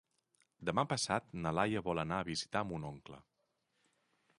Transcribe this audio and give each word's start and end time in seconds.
Demà 0.69 0.83
passat 0.93 1.29
na 1.43 1.53
Laia 1.59 1.83
vol 1.91 2.03
anar 2.05 2.21
a 2.23 2.29
visitar 2.31 2.67
mon 2.71 2.89
oncle. 2.95 3.23